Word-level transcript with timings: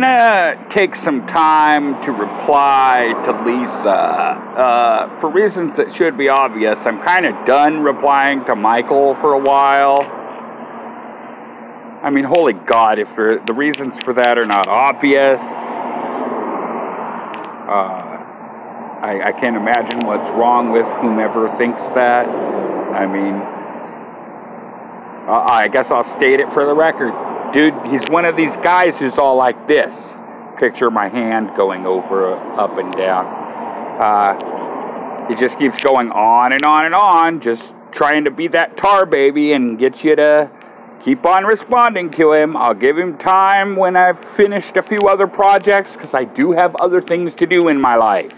gonna 0.00 0.66
take 0.70 0.96
some 0.96 1.24
time 1.24 2.02
to 2.02 2.10
reply 2.10 3.14
to 3.24 3.30
Lisa. 3.44 3.88
Uh, 3.88 5.20
for 5.20 5.30
reasons 5.30 5.76
that 5.76 5.94
should 5.94 6.18
be 6.18 6.28
obvious, 6.28 6.84
I'm 6.84 7.00
kind 7.00 7.24
of 7.24 7.46
done 7.46 7.80
replying 7.80 8.44
to 8.46 8.56
Michael 8.56 9.14
for 9.14 9.34
a 9.34 9.38
while. 9.38 10.00
I 12.02 12.10
mean, 12.10 12.24
holy 12.24 12.54
God, 12.54 12.98
if 12.98 13.14
the 13.14 13.54
reasons 13.54 13.96
for 14.00 14.12
that 14.14 14.36
are 14.36 14.44
not 14.44 14.66
obvious, 14.66 15.40
uh, 15.40 15.44
I, 19.00 19.20
I 19.26 19.32
can't 19.32 19.56
imagine 19.56 20.00
what's 20.00 20.28
wrong 20.30 20.72
with 20.72 20.86
whomever 20.96 21.56
thinks 21.56 21.82
that. 21.94 22.26
I 22.26 23.06
mean, 23.06 23.34
uh, 25.28 25.46
I 25.48 25.68
guess 25.68 25.92
I'll 25.92 26.02
state 26.02 26.40
it 26.40 26.52
for 26.52 26.66
the 26.66 26.74
record. 26.74 27.12
Dude, 27.54 27.86
he's 27.86 28.02
one 28.08 28.24
of 28.24 28.34
these 28.34 28.56
guys 28.56 28.98
who's 28.98 29.16
all 29.16 29.36
like 29.36 29.68
this. 29.68 29.94
Picture 30.58 30.90
my 30.90 31.08
hand 31.08 31.50
going 31.56 31.86
over, 31.86 32.34
up 32.34 32.76
and 32.78 32.92
down. 32.92 33.26
Uh, 34.00 35.28
he 35.28 35.36
just 35.36 35.56
keeps 35.56 35.80
going 35.80 36.10
on 36.10 36.52
and 36.52 36.64
on 36.64 36.84
and 36.84 36.96
on, 36.96 37.40
just 37.40 37.72
trying 37.92 38.24
to 38.24 38.32
be 38.32 38.48
that 38.48 38.76
tar 38.76 39.06
baby 39.06 39.52
and 39.52 39.78
get 39.78 40.02
you 40.02 40.16
to 40.16 40.50
keep 41.00 41.24
on 41.24 41.44
responding 41.44 42.10
to 42.10 42.32
him. 42.32 42.56
I'll 42.56 42.74
give 42.74 42.98
him 42.98 43.16
time 43.18 43.76
when 43.76 43.94
I've 43.94 44.18
finished 44.18 44.76
a 44.76 44.82
few 44.82 45.02
other 45.02 45.28
projects 45.28 45.92
because 45.92 46.12
I 46.12 46.24
do 46.24 46.50
have 46.50 46.74
other 46.74 47.00
things 47.00 47.34
to 47.34 47.46
do 47.46 47.68
in 47.68 47.80
my 47.80 47.94
life. 47.94 48.34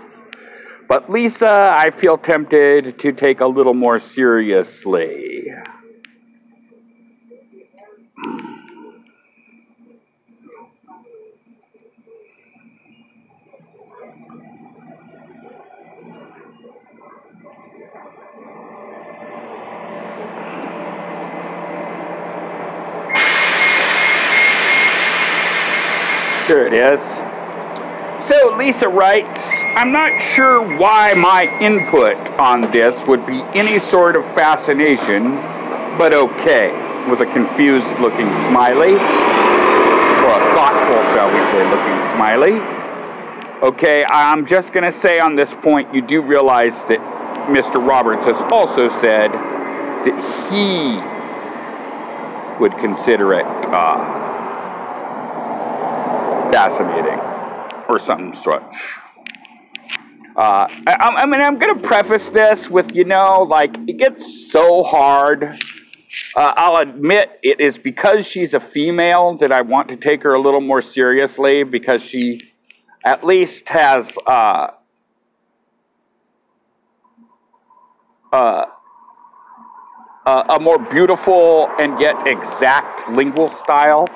But 0.88 1.10
Lisa, 1.10 1.74
I 1.74 1.88
feel 1.91 2.19
tempted 2.19 2.98
to 2.98 3.12
take 3.12 3.41
a 3.41 3.46
little 3.46 3.72
more 3.72 3.98
seriously. 3.98 5.50
Here 26.47 26.64
it 26.64 26.72
is. 26.72 27.00
So 28.28 28.56
Lisa 28.56 28.89
writes, 28.89 29.41
I'm 29.75 29.91
not 29.91 30.20
sure 30.20 30.62
why 30.78 31.12
my 31.14 31.44
input 31.61 32.16
on 32.39 32.61
this 32.70 33.05
would 33.08 33.27
be 33.27 33.41
any 33.55 33.80
sort 33.80 34.14
of 34.14 34.25
fascination, 34.27 35.34
but 35.98 36.14
okay, 36.14 36.70
with 37.11 37.20
a 37.20 37.27
confused 37.27 37.86
looking 37.98 38.28
smiley, 38.47 38.92
or 38.92 40.33
a 40.34 40.42
thoughtful, 40.55 41.02
shall 41.14 41.27
we 41.27 41.41
say, 41.50 41.64
looking 41.69 41.98
smiley. 42.14 42.61
Okay, 43.67 44.05
I'm 44.05 44.47
just 44.47 44.72
going 44.72 44.84
to 44.84 44.92
say 44.92 45.19
on 45.19 45.34
this 45.34 45.52
point, 45.52 45.92
you 45.92 46.00
do 46.00 46.22
realize 46.22 46.77
that 46.84 47.00
Mr. 47.48 47.84
Roberts 47.84 48.24
has 48.24 48.41
also 48.52 48.89
said 49.00 49.33
that 49.33 50.14
he 50.48 51.00
would 52.61 52.77
consider 52.78 53.34
it 53.34 53.47
uh, 53.67 54.36
fascinating 56.52 57.20
or 57.89 57.98
something 57.98 58.33
such. 58.33 58.77
Uh, 60.36 60.69
I, 60.86 60.97
I, 61.22 61.27
mean, 61.27 61.41
I'm 61.41 61.58
going 61.58 61.80
to 61.80 61.86
preface 61.86 62.28
this 62.28 62.69
with, 62.69 62.94
you 62.94 63.05
know, 63.05 63.47
like, 63.48 63.75
it 63.89 63.97
gets 63.97 64.50
so 64.50 64.83
hard. 64.83 65.58
Uh, 66.34 66.52
I'll 66.56 66.77
admit 66.77 67.39
it 67.42 67.58
is 67.58 67.78
because 67.78 68.27
she's 68.27 68.52
a 68.52 68.61
female 68.61 69.36
that 69.39 69.50
I 69.50 69.62
want 69.62 69.89
to 69.89 69.97
take 69.97 70.22
her 70.24 70.34
a 70.34 70.41
little 70.41 70.61
more 70.61 70.83
seriously 70.83 71.62
because 71.62 72.02
she 72.02 72.41
at 73.02 73.24
least 73.24 73.69
has 73.69 74.14
uh, 74.27 74.69
uh 78.33 78.67
a 80.27 80.58
more 80.61 80.78
beautiful 80.78 81.70
and 81.78 81.98
yet 82.01 82.27
exact 82.27 83.08
lingual 83.11 83.48
style. 83.48 84.07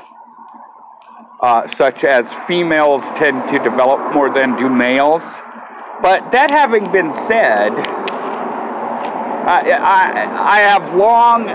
Uh, 1.42 1.66
such 1.68 2.04
as 2.04 2.30
females 2.46 3.02
tend 3.16 3.48
to 3.48 3.58
develop 3.60 4.12
more 4.12 4.32
than 4.32 4.56
do 4.56 4.68
males. 4.68 5.22
But 6.02 6.32
that 6.32 6.50
having 6.50 6.84
been 6.92 7.12
said, 7.26 7.72
I, 9.46 9.70
I, 9.70 10.56
I 10.56 10.60
have 10.60 10.94
long 10.94 11.46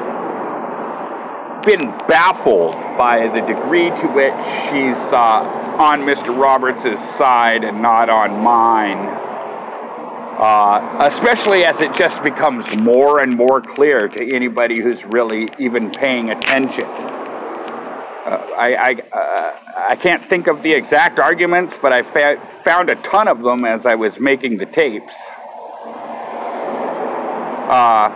been 1.61 1.89
baffled 2.07 2.73
by 2.97 3.27
the 3.27 3.41
degree 3.41 3.89
to 3.89 4.07
which 4.07 4.33
she's 4.65 4.97
uh, 5.13 5.77
on 5.79 6.01
Mr. 6.01 6.35
Roberts' 6.35 6.99
side 7.17 7.63
and 7.63 7.81
not 7.81 8.09
on 8.09 8.41
mine. 8.41 9.21
Uh, 10.37 10.97
especially 11.01 11.63
as 11.63 11.79
it 11.79 11.93
just 11.93 12.21
becomes 12.21 12.65
more 12.77 13.21
and 13.21 13.37
more 13.37 13.61
clear 13.61 14.07
to 14.07 14.35
anybody 14.35 14.81
who's 14.81 15.05
really 15.05 15.47
even 15.59 15.91
paying 15.91 16.29
attention. 16.29 16.87
I, 18.55 18.75
I, 18.75 18.91
uh, 19.11 19.59
I 19.89 19.95
can't 19.95 20.27
think 20.29 20.47
of 20.47 20.61
the 20.61 20.71
exact 20.71 21.19
arguments, 21.19 21.77
but 21.81 21.91
I 21.91 22.03
fa- 22.03 22.41
found 22.63 22.89
a 22.89 22.95
ton 22.95 23.27
of 23.27 23.41
them 23.41 23.65
as 23.65 23.85
I 23.85 23.95
was 23.95 24.19
making 24.19 24.57
the 24.57 24.65
tapes. 24.65 25.13
Uh, 27.69 28.09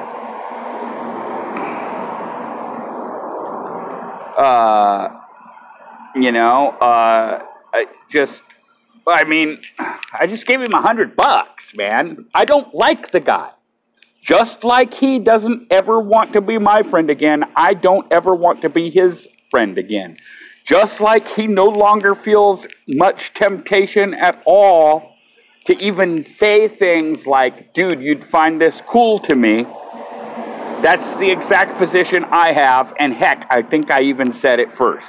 uh, 4.37 5.09
you 6.15 6.31
know, 6.31 6.69
uh, 6.79 7.43
I 7.73 7.85
just, 8.09 8.41
I 9.07 9.23
mean, 9.23 9.61
I 9.77 10.27
just 10.27 10.45
gave 10.45 10.61
him 10.61 10.73
a 10.73 10.81
hundred 10.81 11.15
bucks, 11.15 11.75
man. 11.75 12.25
I 12.33 12.45
don't 12.45 12.73
like 12.73 13.11
the 13.11 13.19
guy. 13.19 13.51
Just 14.21 14.63
like 14.63 14.93
he 14.93 15.19
doesn't 15.19 15.67
ever 15.71 15.99
want 15.99 16.33
to 16.33 16.41
be 16.41 16.57
my 16.57 16.83
friend 16.83 17.09
again, 17.09 17.43
I 17.55 17.73
don't 17.73 18.11
ever 18.11 18.35
want 18.35 18.61
to 18.61 18.69
be 18.69 18.89
his 18.89 19.27
friend 19.49 19.77
again. 19.77 20.17
Just 20.65 21.01
like 21.01 21.27
he 21.29 21.47
no 21.47 21.65
longer 21.65 22.13
feels 22.13 22.67
much 22.87 23.33
temptation 23.33 24.13
at 24.13 24.41
all 24.45 25.15
to 25.65 25.77
even 25.83 26.23
say 26.23 26.67
things 26.67 27.25
like, 27.25 27.73
dude, 27.73 28.01
you'd 28.01 28.25
find 28.25 28.59
this 28.59 28.81
cool 28.87 29.19
to 29.19 29.35
me. 29.35 29.63
That's 30.81 31.15
the 31.17 31.29
exact 31.29 31.77
position 31.77 32.23
I 32.25 32.53
have, 32.53 32.93
and 32.99 33.13
heck, 33.13 33.45
I 33.49 33.61
think 33.61 33.91
I 33.91 34.01
even 34.01 34.31
said 34.31 34.59
it 34.59 34.75
first. 34.75 35.05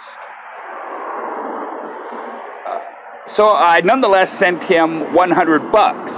Uh, 2.67 2.81
so 3.29 3.49
I 3.51 3.81
nonetheless 3.85 4.37
sent 4.37 4.65
him 4.65 5.15
100 5.15 5.71
bucks. 5.71 6.13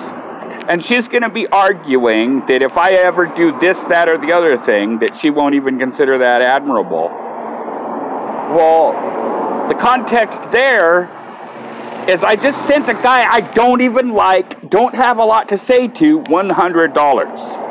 And 0.68 0.82
she's 0.82 1.08
going 1.08 1.22
to 1.22 1.28
be 1.28 1.46
arguing 1.48 2.46
that 2.46 2.62
if 2.62 2.76
I 2.76 2.92
ever 2.92 3.26
do 3.26 3.58
this, 3.58 3.78
that, 3.84 4.08
or 4.08 4.16
the 4.16 4.32
other 4.32 4.56
thing, 4.56 5.00
that 5.00 5.16
she 5.16 5.28
won't 5.28 5.54
even 5.54 5.78
consider 5.78 6.18
that 6.18 6.40
admirable. 6.40 7.10
Well, 8.52 9.68
the 9.68 9.74
context 9.74 10.50
there 10.50 11.08
is 12.08 12.22
I 12.22 12.36
just 12.36 12.66
sent 12.66 12.88
a 12.88 12.94
guy 12.94 13.24
I 13.24 13.40
don't 13.40 13.80
even 13.80 14.10
like, 14.12 14.68
don't 14.68 14.94
have 14.94 15.18
a 15.18 15.24
lot 15.24 15.48
to 15.48 15.58
say 15.58 15.88
to, 15.88 16.20
$100. 16.20 17.62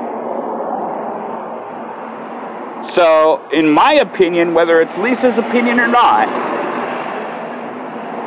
So, 2.93 3.47
in 3.51 3.69
my 3.69 3.93
opinion, 3.93 4.53
whether 4.53 4.81
it's 4.81 4.97
Lisa's 4.97 5.37
opinion 5.37 5.79
or 5.79 5.87
not, 5.87 6.27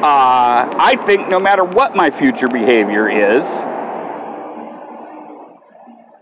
uh, 0.01 0.71
I 0.79 0.97
think 1.07 1.29
no 1.29 1.41
matter 1.41 1.65
what 1.65 1.97
my 1.97 2.11
future 2.11 2.49
behavior 2.49 3.09
is, 3.09 3.45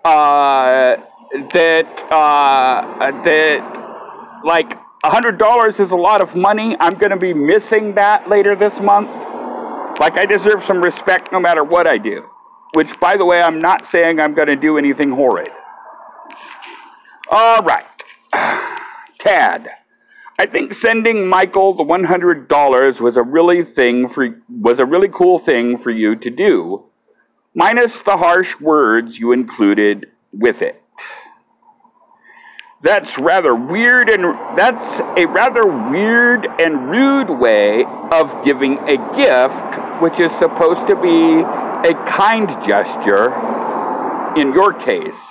uh, 0.04 0.97
that 1.53 2.04
uh, 2.10 3.22
that 3.22 4.43
like 4.44 4.78
$100 5.05 5.81
is 5.81 5.91
a 5.91 5.97
lot 5.97 6.21
of 6.21 6.37
money. 6.37 6.77
I'm 6.79 6.95
going 6.95 7.11
to 7.11 7.17
be 7.17 7.35
missing 7.35 7.95
that 7.97 8.29
later 8.29 8.55
this 8.55 8.79
month. 8.79 9.11
Like, 9.99 10.17
I 10.17 10.25
deserve 10.26 10.62
some 10.62 10.81
respect 10.81 11.32
no 11.32 11.41
matter 11.41 11.65
what 11.65 11.87
I 11.87 11.99
do. 11.99 12.29
Which, 12.75 12.99
by 13.00 13.17
the 13.17 13.25
way, 13.25 13.43
I'm 13.43 13.61
not 13.61 13.87
saying 13.87 14.21
I'm 14.21 14.35
going 14.35 14.49
to 14.49 14.56
do 14.56 14.79
anything 14.79 15.11
horrid. 15.11 15.50
All 17.29 17.62
right. 17.62 17.85
Tad. 19.19 19.69
I 20.38 20.47
think 20.47 20.73
sending 20.73 21.29
Michael 21.29 21.75
the 21.75 21.85
$100 21.85 23.00
was 23.00 23.17
a 23.17 23.23
really 23.23 23.65
thing 23.65 24.09
for 24.09 24.41
was 24.49 24.79
a 24.79 24.87
really 24.87 25.09
cool 25.09 25.38
thing 25.38 25.79
for 25.79 25.91
you 25.91 26.17
to 26.17 26.31
do, 26.31 26.85
minus 27.55 28.00
the 28.03 28.17
harsh 28.17 28.59
words 28.59 29.19
you 29.19 29.32
included 29.32 30.06
with 30.32 30.62
it 30.62 30.81
that's 32.82 33.19
rather 33.19 33.55
weird 33.55 34.08
and 34.08 34.25
that's 34.56 35.00
a 35.17 35.26
rather 35.26 35.64
weird 35.64 36.46
and 36.58 36.90
rude 36.90 37.31
way 37.31 37.84
of 38.11 38.44
giving 38.44 38.79
a 38.88 38.96
gift 39.17 40.02
which 40.02 40.19
is 40.20 40.32
supposed 40.38 40.87
to 40.87 40.96
be 40.96 41.40
a 41.88 41.94
kind 42.06 42.49
gesture 42.67 43.32
in 44.37 44.52
your 44.52 44.73
case 44.73 45.23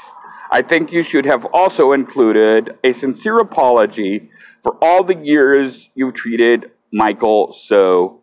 i 0.52 0.62
think 0.62 0.92
you 0.92 1.04
should 1.04 1.26
have 1.26 1.46
also 1.54 1.92
included 1.92 2.78
a 2.84 2.94
sincere 2.94 3.40
apology 3.40 4.30
for 4.64 4.78
all 4.82 5.04
the 5.04 5.16
years 5.16 5.90
you've 5.94 6.14
treated 6.14 6.72
michael 6.92 7.54
so 7.54 8.22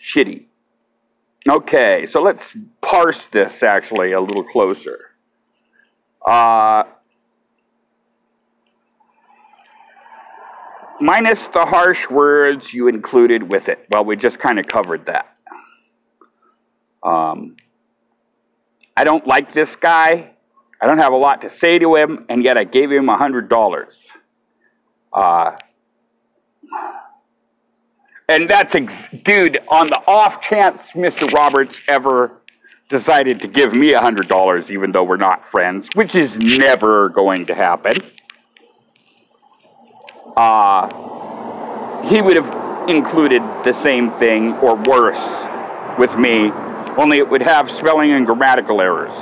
shitty. 0.00 0.46
Okay, 1.48 2.06
so 2.06 2.22
let's 2.22 2.56
parse 2.80 3.24
this 3.32 3.62
actually 3.62 4.12
a 4.12 4.20
little 4.20 4.44
closer. 4.44 5.10
Uh, 6.26 6.84
minus 11.00 11.46
the 11.48 11.64
harsh 11.64 12.08
words 12.08 12.72
you 12.72 12.88
included 12.88 13.50
with 13.50 13.68
it. 13.68 13.86
Well, 13.90 14.04
we 14.04 14.16
just 14.16 14.38
kind 14.38 14.58
of 14.58 14.66
covered 14.66 15.06
that. 15.06 15.36
Um, 17.02 17.56
I 18.96 19.04
don't 19.04 19.26
like 19.26 19.54
this 19.54 19.76
guy. 19.76 20.32
I 20.80 20.86
don't 20.86 20.98
have 20.98 21.12
a 21.12 21.16
lot 21.16 21.42
to 21.42 21.50
say 21.50 21.78
to 21.78 21.96
him, 21.96 22.24
and 22.28 22.42
yet 22.42 22.56
I 22.56 22.64
gave 22.64 22.90
him 22.90 23.08
a 23.08 23.16
$100. 23.16 24.06
Uh, 25.12 25.56
and 28.28 28.48
that's, 28.48 28.74
ex- 28.74 29.08
dude, 29.24 29.60
on 29.68 29.88
the 29.88 30.00
off 30.06 30.40
chance 30.40 30.92
Mr. 30.92 31.30
Roberts 31.32 31.80
ever 31.88 32.40
decided 32.88 33.40
to 33.40 33.48
give 33.48 33.72
me 33.72 33.92
a 33.94 34.00
$100, 34.00 34.70
even 34.70 34.92
though 34.92 35.04
we're 35.04 35.16
not 35.16 35.48
friends, 35.48 35.88
which 35.94 36.14
is 36.14 36.36
never 36.38 37.08
going 37.08 37.46
to 37.46 37.54
happen, 37.54 37.94
uh, 40.40 40.88
he 42.08 42.22
would 42.22 42.36
have 42.36 42.88
included 42.88 43.42
the 43.62 43.74
same 43.74 44.10
thing 44.18 44.54
or 44.54 44.74
worse 44.74 45.20
with 45.98 46.16
me, 46.16 46.50
only 46.96 47.18
it 47.18 47.28
would 47.28 47.42
have 47.42 47.70
spelling 47.70 48.10
and 48.12 48.24
grammatical 48.24 48.80
errors. 48.80 49.12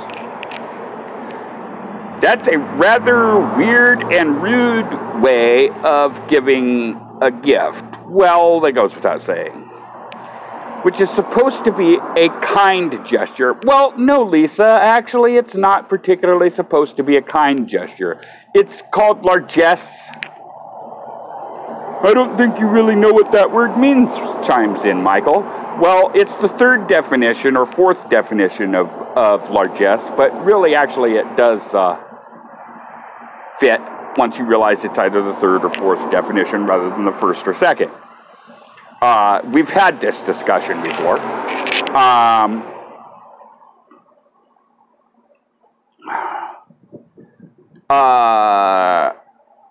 That's 2.21 2.47
a 2.47 2.57
rather 2.57 3.37
weird 3.57 4.01
and 4.13 4.41
rude 4.41 5.21
way 5.21 5.69
of 5.69 6.27
giving 6.29 6.99
a 7.21 7.31
gift. 7.31 7.83
Well, 8.05 8.61
that 8.61 8.71
goes 8.71 8.95
without 8.95 9.21
saying. 9.21 9.65
Which 10.83 11.01
is 11.01 11.09
supposed 11.09 11.65
to 11.65 11.73
be 11.73 11.97
a 12.15 12.29
kind 12.41 13.05
gesture. 13.05 13.53
Well, 13.63 13.97
no, 13.97 14.23
Lisa, 14.23 14.65
actually, 14.65 15.35
it's 15.35 15.55
not 15.55 15.89
particularly 15.89 16.49
supposed 16.49 16.95
to 16.95 17.03
be 17.03 17.17
a 17.17 17.21
kind 17.21 17.67
gesture. 17.67 18.21
It's 18.53 18.81
called 18.93 19.25
largesse. 19.25 19.89
I 22.01 22.13
don't 22.13 22.37
think 22.37 22.59
you 22.59 22.67
really 22.67 22.95
know 22.95 23.11
what 23.11 23.33
that 23.33 23.51
word 23.51 23.77
means, 23.77 24.09
chimes 24.47 24.85
in 24.85 25.01
Michael. 25.01 25.41
Well, 25.81 26.11
it's 26.15 26.33
the 26.37 26.47
third 26.47 26.87
definition 26.87 27.57
or 27.57 27.65
fourth 27.65 28.09
definition 28.09 28.73
of, 28.73 28.87
of 29.17 29.49
largesse, 29.49 30.09
but 30.15 30.33
really, 30.45 30.75
actually, 30.75 31.15
it 31.15 31.35
does 31.35 31.61
uh, 31.73 32.01
fit 33.59 33.81
once 34.17 34.37
you 34.37 34.45
realize 34.45 34.83
it's 34.85 34.97
either 34.97 35.21
the 35.21 35.33
third 35.35 35.65
or 35.65 35.73
fourth 35.73 36.09
definition 36.09 36.65
rather 36.65 36.89
than 36.89 37.03
the 37.03 37.11
first 37.13 37.45
or 37.45 37.53
second. 37.53 37.91
Uh, 39.01 39.41
we've 39.53 39.69
had 39.69 39.99
this 39.99 40.21
discussion 40.21 40.81
before. 40.81 41.19
Um, 41.95 42.63
uh, 47.89 48.78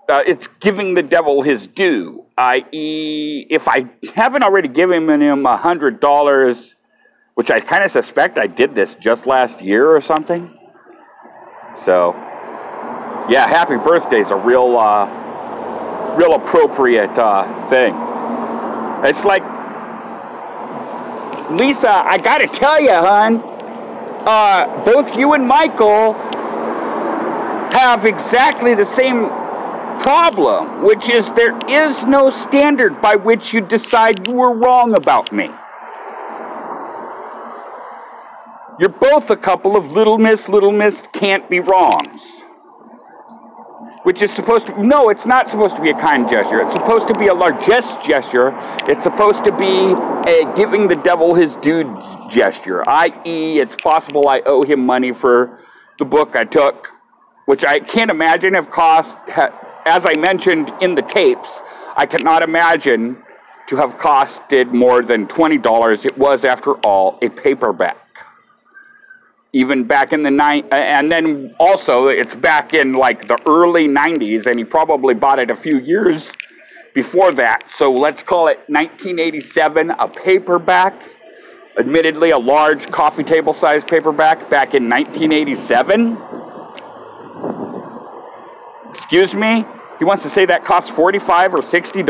uh, 0.08 0.22
it's 0.26 0.48
giving 0.60 0.94
the 0.94 1.02
devil 1.02 1.42
his 1.42 1.66
due, 1.66 2.24
i.e., 2.38 3.46
if 3.50 3.68
I 3.68 3.86
haven't 4.14 4.42
already 4.42 4.68
given 4.68 5.08
him 5.20 5.44
a 5.44 5.56
hundred 5.56 6.00
dollars, 6.00 6.74
which 7.34 7.50
I 7.50 7.60
kind 7.60 7.84
of 7.84 7.90
suspect 7.90 8.38
I 8.38 8.46
did 8.46 8.74
this 8.74 8.94
just 8.94 9.26
last 9.26 9.60
year 9.60 9.94
or 9.94 10.00
something. 10.00 10.58
So, 11.84 12.14
yeah, 13.28 13.46
happy 13.46 13.76
birthday 13.76 14.20
is 14.20 14.30
a 14.30 14.36
real, 14.36 14.78
uh, 14.78 16.16
real 16.16 16.34
appropriate 16.34 17.16
uh, 17.18 17.68
thing. 17.68 17.94
It's 19.04 19.24
like, 19.24 19.42
Lisa, 21.50 21.90
I 21.90 22.18
gotta 22.18 22.48
tell 22.48 22.80
you, 22.80 22.90
hon, 22.90 23.36
uh, 24.26 24.84
both 24.84 25.16
you 25.16 25.34
and 25.34 25.46
Michael 25.46 26.14
have 27.72 28.04
exactly 28.06 28.74
the 28.74 28.84
same 28.84 29.30
problem, 30.00 30.84
which 30.84 31.08
is 31.08 31.26
there 31.32 31.56
is 31.68 32.04
no 32.04 32.30
standard 32.30 33.00
by 33.00 33.16
which 33.16 33.52
you 33.52 33.60
decide 33.60 34.26
you 34.26 34.34
were 34.34 34.54
wrong 34.54 34.94
about 34.94 35.32
me. 35.32 35.50
You're 38.78 38.88
both 38.88 39.30
a 39.30 39.36
couple 39.36 39.76
of 39.76 39.90
little 39.90 40.18
miss, 40.18 40.48
little 40.48 40.72
miss 40.72 41.02
can't 41.12 41.48
be 41.50 41.60
wrongs. 41.60 42.22
Which 44.04 44.22
is 44.22 44.32
supposed 44.32 44.68
to 44.68 44.82
no 44.82 45.10
it's 45.10 45.26
not 45.26 45.50
supposed 45.50 45.76
to 45.76 45.82
be 45.82 45.90
a 45.90 46.00
kind 46.00 46.28
gesture. 46.28 46.60
It's 46.60 46.72
supposed 46.72 47.08
to 47.08 47.14
be 47.14 47.26
a 47.26 47.34
largesse 47.34 47.96
gesture. 48.06 48.52
It's 48.88 49.02
supposed 49.02 49.44
to 49.44 49.52
be 49.52 49.94
a 50.28 50.54
giving 50.54 50.88
the 50.88 50.94
devil 50.96 51.34
his 51.34 51.56
due 51.56 51.84
gesture 52.28 52.88
i.e 52.88 53.58
it's 53.58 53.74
possible 53.76 54.28
i 54.28 54.40
owe 54.44 54.62
him 54.62 54.84
money 54.84 55.12
for 55.12 55.60
the 55.98 56.04
book 56.04 56.36
i 56.36 56.44
took 56.44 56.92
which 57.46 57.64
i 57.64 57.78
can't 57.78 58.10
imagine 58.10 58.52
have 58.54 58.70
cost 58.70 59.16
as 59.88 60.06
i 60.06 60.14
mentioned 60.14 60.72
in 60.80 60.94
the 60.94 61.02
tapes 61.02 61.60
i 61.96 62.06
cannot 62.06 62.42
imagine 62.42 63.16
to 63.66 63.76
have 63.76 63.98
costed 63.98 64.72
more 64.72 65.02
than 65.02 65.26
$20 65.26 66.04
it 66.04 66.16
was 66.16 66.44
after 66.44 66.74
all 66.76 67.18
a 67.22 67.28
paperback 67.28 68.08
even 69.52 69.84
back 69.84 70.12
in 70.12 70.22
the 70.22 70.30
night, 70.30 70.66
and 70.72 71.10
then 71.10 71.54
also 71.58 72.08
it's 72.08 72.34
back 72.34 72.74
in 72.74 72.92
like 72.92 73.26
the 73.28 73.38
early 73.48 73.88
90s, 73.88 74.46
and 74.46 74.58
he 74.58 74.64
probably 74.64 75.14
bought 75.14 75.38
it 75.38 75.50
a 75.50 75.56
few 75.56 75.78
years 75.78 76.30
before 76.94 77.32
that. 77.32 77.70
So 77.70 77.92
let's 77.92 78.22
call 78.22 78.48
it 78.48 78.58
1987, 78.68 79.90
a 79.90 80.08
paperback, 80.08 81.00
admittedly 81.78 82.30
a 82.30 82.38
large 82.38 82.90
coffee 82.90 83.24
table 83.24 83.54
sized 83.54 83.88
paperback 83.88 84.50
back 84.50 84.74
in 84.74 84.88
1987. 84.88 86.18
Excuse 88.90 89.34
me? 89.34 89.64
He 89.98 90.04
wants 90.04 90.22
to 90.22 90.30
say 90.30 90.46
that 90.46 90.64
costs 90.64 90.90
45 90.90 91.54
or 91.54 91.58
$60? 91.58 92.04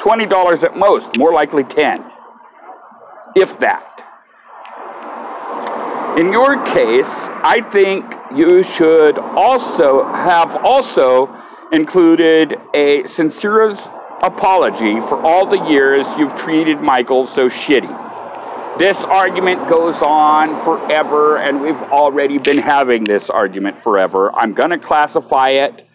$20 0.00 0.62
at 0.64 0.76
most, 0.76 1.16
more 1.16 1.32
likely 1.32 1.64
10. 1.64 2.04
If 3.36 3.58
that. 3.60 3.88
In 6.18 6.32
your 6.32 6.62
case, 6.66 7.06
I 7.08 7.66
think 7.70 8.04
you 8.36 8.62
should 8.62 9.18
also 9.18 10.04
have 10.04 10.56
also 10.64 11.34
included 11.72 12.56
a 12.74 13.06
sincere 13.06 13.70
apology 14.20 15.00
for 15.08 15.20
all 15.22 15.46
the 15.46 15.70
years 15.70 16.06
you've 16.18 16.36
treated 16.36 16.80
Michael 16.80 17.26
so 17.26 17.48
shitty. 17.48 18.78
This 18.78 18.98
argument 19.04 19.68
goes 19.68 19.96
on 20.02 20.62
forever, 20.64 21.38
and 21.38 21.60
we've 21.60 21.80
already 21.90 22.38
been 22.38 22.58
having 22.58 23.04
this 23.04 23.30
argument 23.30 23.82
forever. 23.82 24.34
I'm 24.34 24.52
going 24.52 24.70
to 24.70 24.78
classify 24.78 25.50
it 25.50 25.86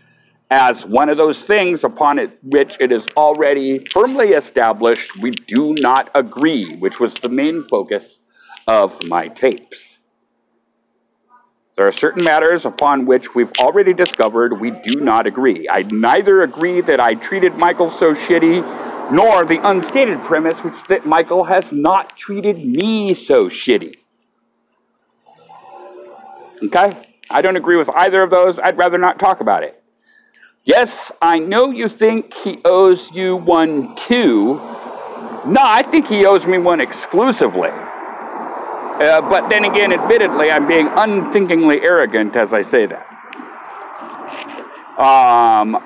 as 0.50 0.86
one 0.86 1.10
of 1.10 1.18
those 1.18 1.44
things 1.44 1.84
upon 1.84 2.20
it, 2.20 2.38
which 2.42 2.78
it 2.80 2.92
is 2.92 3.08
already 3.18 3.84
firmly 3.92 4.30
established 4.30 5.18
we 5.18 5.32
do 5.32 5.76
not 5.80 6.10
agree, 6.16 6.76
which 6.78 7.00
was 7.00 7.14
the 7.16 7.30
main 7.30 7.64
focus 7.64 8.20
of 8.66 9.04
my 9.04 9.28
tapes. 9.28 9.98
There 11.76 11.86
are 11.86 11.92
certain 11.92 12.24
matters 12.24 12.66
upon 12.66 13.06
which 13.06 13.36
we've 13.36 13.52
already 13.60 13.94
discovered 13.94 14.60
we 14.60 14.72
do 14.72 15.00
not 15.00 15.28
agree. 15.28 15.68
I 15.70 15.84
neither 15.84 16.42
agree 16.42 16.82
that 16.82 17.00
I 17.00 17.14
treated 17.14 17.56
Michael 17.56 17.92
so 17.92 18.16
shitty, 18.16 19.12
nor 19.12 19.46
the 19.46 19.60
unstated 19.64 20.22
premise 20.22 20.58
which 20.64 20.74
that 20.90 21.06
Michael 21.06 21.44
has 21.44 21.72
not 21.72 22.18
treated 22.18 22.66
me 22.66 23.14
so 23.14 23.48
shitty. 23.48 23.96
Okay? 26.64 26.92
I 27.30 27.42
don't 27.42 27.58
agree 27.58 27.76
with 27.76 27.90
either 27.90 28.24
of 28.24 28.32
those. 28.32 28.58
I'd 28.58 28.78
rather 28.78 28.98
not 28.98 29.20
talk 29.20 29.42
about 29.42 29.64
it. 29.64 29.77
Yes, 30.68 31.14
I 31.22 31.40
know 31.40 31.72
you 31.72 31.88
think 31.88 32.34
he 32.34 32.60
owes 32.66 33.10
you 33.12 33.38
one 33.38 33.96
too. 33.96 34.56
No, 35.46 35.62
I 35.64 35.82
think 35.82 36.08
he 36.08 36.26
owes 36.26 36.46
me 36.46 36.58
one 36.58 36.82
exclusively. 36.82 37.70
Uh, 37.70 39.22
but 39.30 39.48
then 39.48 39.64
again, 39.64 39.94
admittedly, 39.94 40.52
I'm 40.52 40.68
being 40.68 40.90
unthinkingly 40.94 41.80
arrogant 41.80 42.36
as 42.36 42.52
I 42.52 42.64
say 42.64 42.86
that. 42.86 43.06
Um, 45.00 45.82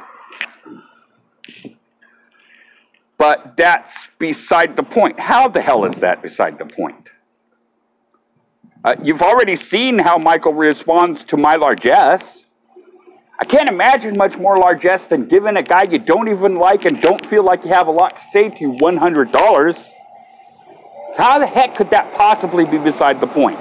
but 3.20 3.56
that's 3.56 4.10
beside 4.18 4.76
the 4.76 4.84
point. 4.84 5.20
How 5.20 5.48
the 5.48 5.62
hell 5.62 5.86
is 5.86 5.94
that 5.98 6.24
beside 6.24 6.58
the 6.58 6.66
point? 6.66 7.10
Uh, 8.84 8.96
you've 9.04 9.22
already 9.22 9.58
seen 9.58 10.00
how 10.00 10.18
Michael 10.18 10.56
responds 10.56 11.24
to 11.26 11.38
my 11.38 11.56
largesse. 11.56 12.46
I 13.42 13.44
can't 13.44 13.70
imagine 13.70 14.16
much 14.18 14.38
more 14.38 14.56
largesse 14.58 15.06
than 15.06 15.28
giving 15.28 15.58
a 15.58 15.64
guy 15.64 15.86
you 15.90 15.98
don't 15.98 16.28
even 16.28 16.58
like 16.58 16.86
and 16.86 17.02
don't 17.02 17.26
feel 17.26 17.44
like 17.44 17.64
you 17.64 17.74
have 17.74 17.88
a 17.88 17.92
lot 17.92 18.16
to 18.16 18.22
say 18.32 18.50
to 18.50 18.74
$100. 18.74 19.86
How 21.18 21.40
the 21.40 21.48
heck 21.48 21.74
could 21.74 21.90
that 21.90 22.14
possibly 22.14 22.66
be 22.66 22.78
beside 22.78 23.20
the 23.20 23.26
point? 23.26 23.58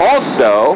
Also, 0.00 0.72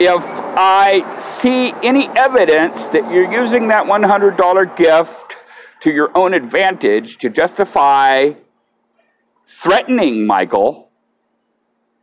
if 0.00 0.24
I 0.58 1.20
see 1.40 1.72
any 1.86 2.08
evidence 2.16 2.86
that 2.88 3.08
you're 3.08 3.32
using 3.32 3.68
that 3.68 3.86
$100 3.86 4.76
gift 4.76 5.36
to 5.82 5.92
your 5.92 6.10
own 6.18 6.34
advantage 6.34 7.18
to 7.18 7.30
justify 7.30 8.32
threatening 9.46 10.26
Michael 10.26 10.88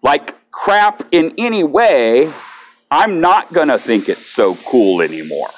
like 0.01 0.35
crap 0.51 1.05
in 1.11 1.33
any 1.37 1.65
way, 1.65 2.31
I'm 2.93 3.21
not 3.21 3.51
going 3.51 3.69
to 3.69 3.79
think 3.79 4.07
it's 4.07 4.27
so 4.27 4.53
cool 4.67 5.01
anymore. 5.01 5.49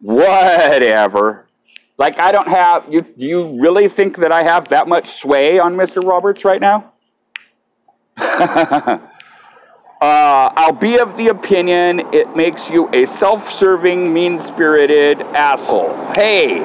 Whatever. 0.00 1.46
Like, 1.98 2.18
I 2.18 2.32
don't 2.32 2.48
have, 2.48 2.90
you, 2.90 3.02
do 3.02 3.26
you 3.26 3.60
really 3.60 3.90
think 3.90 4.16
that 4.16 4.32
I 4.32 4.42
have 4.42 4.68
that 4.68 4.88
much 4.88 5.20
sway 5.20 5.58
on 5.58 5.76
Mr. 5.76 6.02
Roberts 6.02 6.46
right 6.46 6.62
now? 6.62 6.92
uh, 8.16 8.98
I'll 10.00 10.72
be 10.72 10.98
of 10.98 11.14
the 11.18 11.28
opinion 11.28 12.00
it 12.14 12.34
makes 12.34 12.70
you 12.70 12.88
a 12.94 13.04
self 13.04 13.52
serving, 13.52 14.14
mean 14.14 14.40
spirited 14.40 15.20
asshole. 15.20 15.94
Hey, 16.14 16.60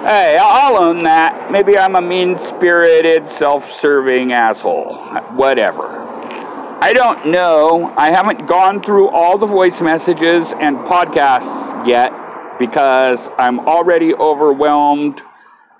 hey, 0.00 0.38
I'll 0.40 0.76
own 0.76 1.04
that. 1.04 1.52
Maybe 1.52 1.78
I'm 1.78 1.94
a 1.94 2.02
mean 2.02 2.36
spirited, 2.48 3.28
self 3.28 3.70
serving 3.80 4.32
asshole. 4.32 4.96
Whatever. 5.36 6.01
I 6.82 6.92
don't 6.92 7.28
know. 7.28 7.94
I 7.96 8.10
haven't 8.10 8.48
gone 8.48 8.82
through 8.82 9.08
all 9.10 9.38
the 9.38 9.46
voice 9.46 9.80
messages 9.80 10.48
and 10.58 10.78
podcasts 10.78 11.86
yet 11.86 12.10
because 12.58 13.28
I'm 13.38 13.60
already 13.60 14.12
overwhelmed 14.14 15.22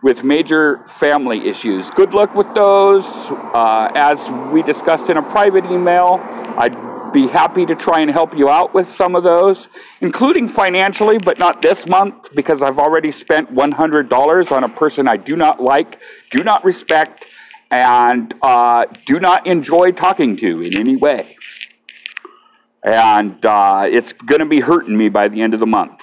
with 0.00 0.22
major 0.22 0.86
family 1.00 1.48
issues. 1.48 1.90
Good 1.90 2.14
luck 2.14 2.36
with 2.36 2.54
those. 2.54 3.04
Uh, 3.04 3.90
as 3.96 4.20
we 4.52 4.62
discussed 4.62 5.10
in 5.10 5.16
a 5.16 5.22
private 5.22 5.64
email, 5.64 6.20
I'd 6.56 7.12
be 7.12 7.26
happy 7.26 7.66
to 7.66 7.74
try 7.74 7.98
and 7.98 8.08
help 8.08 8.38
you 8.38 8.48
out 8.48 8.72
with 8.72 8.88
some 8.88 9.16
of 9.16 9.24
those, 9.24 9.66
including 10.02 10.48
financially, 10.48 11.18
but 11.18 11.36
not 11.36 11.62
this 11.62 11.84
month 11.88 12.28
because 12.36 12.62
I've 12.62 12.78
already 12.78 13.10
spent 13.10 13.52
$100 13.52 14.52
on 14.52 14.62
a 14.62 14.68
person 14.68 15.08
I 15.08 15.16
do 15.16 15.34
not 15.34 15.60
like, 15.60 15.98
do 16.30 16.44
not 16.44 16.64
respect, 16.64 17.26
and 17.72 18.34
uh, 18.42 18.84
do 19.06 19.18
not 19.18 19.46
enjoy 19.46 19.90
talking 19.92 20.36
to 20.36 20.60
in 20.60 20.78
any 20.78 20.94
way. 20.94 21.36
And 22.84 23.44
uh, 23.46 23.86
it's 23.90 24.12
going 24.12 24.40
to 24.40 24.46
be 24.46 24.60
hurting 24.60 24.96
me 24.96 25.08
by 25.08 25.28
the 25.28 25.40
end 25.40 25.54
of 25.54 25.60
the 25.60 25.66
month. 25.66 26.02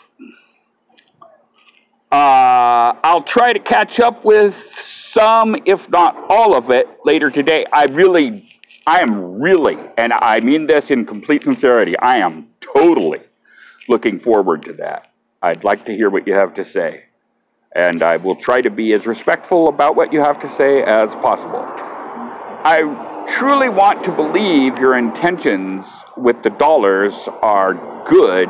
Uh, 2.12 2.98
I'll 3.04 3.22
try 3.22 3.54
to 3.54 3.60
catch 3.60 4.00
up 4.00 4.26
with 4.26 4.56
some, 4.84 5.56
if 5.68 5.88
not 5.90 6.18
all 6.28 6.56
of 6.56 6.72
it, 6.72 6.88
later 7.06 7.30
today. 7.30 7.66
I 7.72 7.86
really, 7.86 8.50
I 8.88 9.02
am 9.02 9.40
really, 9.40 9.78
and 9.96 10.12
I 10.12 10.40
mean 10.40 10.66
this 10.66 10.90
in 10.90 11.06
complete 11.06 11.44
sincerity, 11.44 11.96
I 12.00 12.18
am 12.18 12.48
totally 12.62 13.22
looking 13.88 14.20
forward 14.20 14.64
to 14.64 14.74
that. 14.74 15.12
I'd 15.44 15.64
like 15.64 15.86
to 15.86 15.96
hear 15.96 16.10
what 16.10 16.26
you 16.26 16.34
have 16.34 16.56
to 16.56 16.66
say 16.66 17.04
and 17.76 18.02
I 18.02 18.18
will 18.18 18.36
try 18.36 18.62
to 18.62 18.70
be 18.70 18.94
as 18.94 19.06
respectful 19.06 19.68
about 19.68 19.96
what 19.96 20.12
you 20.12 20.20
have 20.20 20.40
to 20.40 20.50
say 20.56 20.82
as 20.82 21.14
possible. 21.16 21.64
I 21.64 23.26
truly 23.28 23.70
want 23.70 24.04
to 24.06 24.12
believe 24.12 24.80
your 24.80 24.98
intentions 24.98 25.86
with 26.18 26.42
the 26.44 26.50
dollars 26.50 27.14
are 27.42 28.04
good 28.06 28.50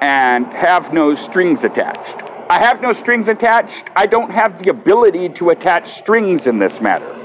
and 0.00 0.46
have 0.46 0.92
no 0.92 1.14
strings 1.14 1.62
attached. 1.62 2.16
I 2.50 2.58
have 2.58 2.82
no 2.82 2.92
strings 2.92 3.28
attached. 3.28 3.88
I 3.94 4.06
don't 4.06 4.30
have 4.30 4.62
the 4.62 4.70
ability 4.70 5.28
to 5.30 5.50
attach 5.50 5.96
strings 5.96 6.46
in 6.46 6.58
this 6.58 6.80
matter. 6.80 7.18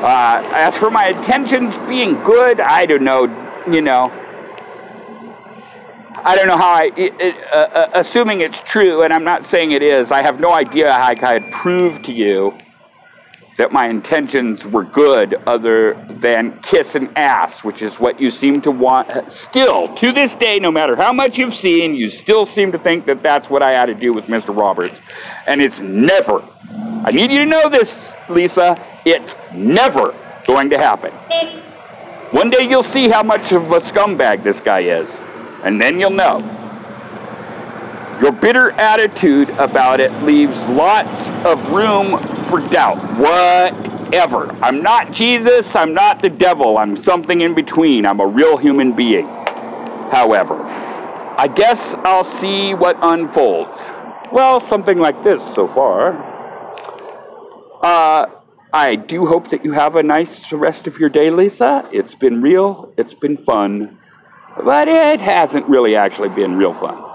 Uh, 0.00 0.48
as 0.54 0.76
for 0.76 0.90
my 0.90 1.08
intentions 1.08 1.76
being 1.88 2.22
good, 2.22 2.60
I 2.60 2.86
don't 2.86 3.02
know, 3.02 3.24
you 3.68 3.82
know, 3.82 4.12
I 6.26 6.36
don't 6.36 6.48
know 6.48 6.56
how 6.56 6.72
I, 6.72 6.84
it, 6.96 7.20
it, 7.20 7.36
uh, 7.52 7.56
uh, 7.56 7.90
assuming 7.92 8.40
it's 8.40 8.58
true, 8.62 9.02
and 9.02 9.12
I'm 9.12 9.24
not 9.24 9.44
saying 9.44 9.72
it 9.72 9.82
is, 9.82 10.10
I 10.10 10.22
have 10.22 10.40
no 10.40 10.54
idea 10.54 10.90
how 10.90 11.08
I 11.08 11.14
could 11.14 11.52
prove 11.52 12.00
to 12.04 12.12
you 12.12 12.56
that 13.58 13.72
my 13.72 13.88
intentions 13.88 14.64
were 14.64 14.84
good 14.84 15.34
other 15.46 16.02
than 16.08 16.58
kiss 16.62 16.94
an 16.94 17.12
ass, 17.14 17.62
which 17.62 17.82
is 17.82 18.00
what 18.00 18.18
you 18.18 18.30
seem 18.30 18.62
to 18.62 18.70
want. 18.70 19.30
Still, 19.30 19.94
to 19.96 20.12
this 20.12 20.34
day, 20.34 20.58
no 20.58 20.72
matter 20.72 20.96
how 20.96 21.12
much 21.12 21.36
you've 21.36 21.54
seen, 21.54 21.94
you 21.94 22.08
still 22.08 22.46
seem 22.46 22.72
to 22.72 22.78
think 22.78 23.04
that 23.04 23.22
that's 23.22 23.50
what 23.50 23.62
I 23.62 23.72
had 23.72 23.86
to 23.86 23.94
do 23.94 24.14
with 24.14 24.24
Mr. 24.24 24.56
Roberts. 24.56 24.98
And 25.46 25.60
it's 25.60 25.80
never, 25.80 26.42
I 27.04 27.10
need 27.10 27.32
you 27.32 27.40
to 27.40 27.46
know 27.46 27.68
this, 27.68 27.94
Lisa, 28.30 28.82
it's 29.04 29.34
never 29.52 30.16
going 30.46 30.70
to 30.70 30.78
happen. 30.78 31.12
One 32.30 32.48
day 32.48 32.66
you'll 32.66 32.82
see 32.82 33.10
how 33.10 33.22
much 33.22 33.52
of 33.52 33.70
a 33.70 33.80
scumbag 33.80 34.42
this 34.42 34.58
guy 34.58 34.80
is 34.80 35.10
and 35.64 35.80
then 35.80 35.98
you'll 35.98 36.10
know. 36.10 36.38
Your 38.20 38.30
bitter 38.30 38.70
attitude 38.72 39.50
about 39.50 39.98
it 40.00 40.12
leaves 40.22 40.56
lots 40.68 41.28
of 41.44 41.70
room 41.70 42.18
for 42.48 42.60
doubt. 42.68 42.98
Whatever. 43.18 44.52
I'm 44.62 44.82
not 44.82 45.10
Jesus, 45.10 45.74
I'm 45.74 45.92
not 45.94 46.22
the 46.22 46.28
devil, 46.28 46.78
I'm 46.78 47.02
something 47.02 47.40
in 47.40 47.54
between. 47.54 48.06
I'm 48.06 48.20
a 48.20 48.26
real 48.26 48.56
human 48.56 48.92
being. 48.92 49.26
However, 49.26 50.62
I 50.62 51.48
guess 51.48 51.80
I'll 52.04 52.22
see 52.22 52.74
what 52.74 52.96
unfolds. 53.02 53.80
Well, 54.32 54.60
something 54.60 54.98
like 54.98 55.24
this 55.24 55.42
so 55.54 55.66
far. 55.66 56.32
Uh, 57.82 58.26
I 58.72 58.94
do 58.94 59.26
hope 59.26 59.50
that 59.50 59.64
you 59.64 59.72
have 59.72 59.96
a 59.96 60.02
nice 60.02 60.52
rest 60.52 60.86
of 60.86 60.98
your 60.98 61.08
day, 61.08 61.30
Lisa. 61.30 61.88
It's 61.92 62.14
been 62.14 62.40
real, 62.40 62.92
it's 62.96 63.14
been 63.14 63.36
fun. 63.36 63.98
But 64.62 64.88
it 64.88 65.20
hasn't 65.20 65.68
really 65.68 65.96
actually 65.96 66.28
been 66.28 66.56
real 66.56 66.74
fun. 66.74 67.13